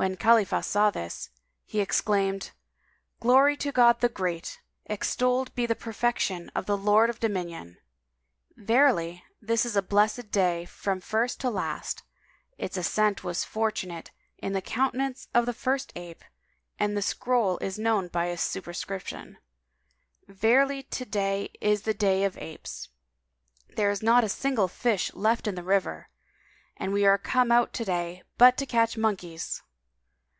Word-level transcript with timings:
When 0.00 0.16
Khalifah 0.16 0.62
saw 0.62 0.92
this, 0.92 1.28
he 1.64 1.80
exclaimed, 1.80 2.52
"Glory 3.18 3.56
to 3.56 3.72
God 3.72 3.98
the 3.98 4.08
Great! 4.08 4.60
Extolled 4.84 5.52
be 5.56 5.66
the 5.66 5.74
perfection 5.74 6.52
of 6.54 6.66
the 6.66 6.76
Lord 6.76 7.10
of 7.10 7.18
Dominion! 7.18 7.78
Verily, 8.54 9.24
this 9.42 9.66
is 9.66 9.74
a 9.74 9.82
blessed 9.82 10.30
day 10.30 10.66
from 10.66 11.00
first 11.00 11.40
to 11.40 11.50
last: 11.50 12.04
its 12.58 12.76
ascendant 12.76 13.24
was 13.24 13.42
fortunate 13.42 14.12
in 14.38 14.52
the 14.52 14.62
countenance 14.62 15.26
of 15.34 15.46
the 15.46 15.52
first 15.52 15.92
ape, 15.96 16.22
and 16.78 16.96
the 16.96 17.02
scroll 17.02 17.56
[FN#192] 17.58 17.62
is 17.66 17.78
known 17.80 18.06
by 18.06 18.26
its 18.26 18.44
superscription! 18.44 19.38
Verily, 20.28 20.84
to 20.84 21.04
day 21.06 21.50
is 21.60 21.84
a 21.88 21.92
day 21.92 22.22
of 22.22 22.38
apes: 22.38 22.88
there 23.68 23.90
is 23.90 24.00
not 24.00 24.22
a 24.22 24.28
single 24.28 24.68
fish 24.68 25.12
left 25.12 25.48
in 25.48 25.56
the 25.56 25.64
river, 25.64 26.08
and 26.76 26.92
we 26.92 27.04
are 27.04 27.18
come 27.18 27.50
out 27.50 27.72
to 27.72 27.84
day 27.84 28.22
but 28.36 28.56
to 28.58 28.64
catch 28.64 28.96
monkeys!" 28.96 29.60